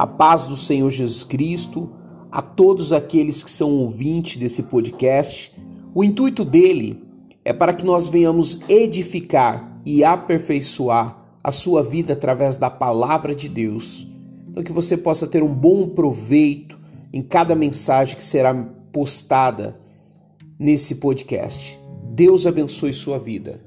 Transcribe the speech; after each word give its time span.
A 0.00 0.06
paz 0.06 0.46
do 0.46 0.56
Senhor 0.56 0.88
Jesus 0.88 1.22
Cristo 1.24 1.90
a 2.32 2.40
todos 2.40 2.90
aqueles 2.90 3.44
que 3.44 3.50
são 3.50 3.70
ouvintes 3.70 4.38
desse 4.38 4.62
podcast. 4.62 5.54
O 5.94 6.02
intuito 6.02 6.42
dele 6.42 7.04
é 7.44 7.52
para 7.52 7.74
que 7.74 7.84
nós 7.84 8.08
venhamos 8.08 8.60
edificar 8.66 9.78
e 9.84 10.02
aperfeiçoar 10.02 11.22
a 11.44 11.52
sua 11.52 11.82
vida 11.82 12.14
através 12.14 12.56
da 12.56 12.70
palavra 12.70 13.34
de 13.34 13.46
Deus. 13.46 14.08
Então, 14.48 14.62
que 14.62 14.72
você 14.72 14.96
possa 14.96 15.26
ter 15.26 15.42
um 15.42 15.54
bom 15.54 15.86
proveito 15.90 16.80
em 17.12 17.20
cada 17.20 17.54
mensagem 17.54 18.16
que 18.16 18.24
será 18.24 18.54
postada 18.90 19.78
nesse 20.58 20.94
podcast. 20.94 21.78
Deus 22.14 22.46
abençoe 22.46 22.94
sua 22.94 23.18
vida. 23.18 23.60